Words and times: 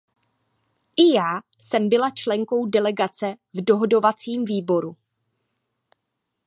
I 0.97 1.13
já 1.13 1.41
jsem 1.57 1.89
byla 1.89 2.09
členkou 2.09 2.65
delegace 2.65 3.35
v 3.53 3.61
dohodovacím 3.63 4.45
výboru. 4.45 4.97